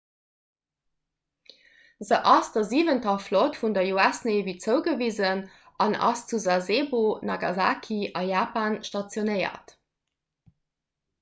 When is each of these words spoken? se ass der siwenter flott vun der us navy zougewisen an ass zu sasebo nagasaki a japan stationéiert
se 2.07 2.17
ass 2.35 2.47
der 2.55 2.63
siwenter 2.71 3.17
flott 3.25 3.59
vun 3.59 3.75
der 3.75 3.91
us 4.05 4.21
navy 4.29 4.55
zougewisen 4.63 5.43
an 5.85 5.97
ass 6.09 6.21
zu 6.31 6.39
sasebo 6.47 7.03
nagasaki 7.31 7.99
a 8.19 8.21
japan 8.31 8.73
stationéiert 8.89 9.77